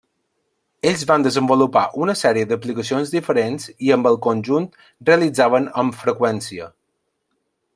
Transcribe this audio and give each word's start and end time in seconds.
Ells 0.91 1.01
van 1.09 1.25
desenvolupar 1.25 1.83
una 2.05 2.15
sèrie 2.21 2.47
d'aplicacions 2.51 3.13
diferents 3.17 3.69
i 3.89 3.93
amb 3.97 4.09
el 4.13 4.17
conjunt 4.27 4.67
realitzaven 5.11 5.69
amb 5.83 5.99
freqüència. 6.03 6.71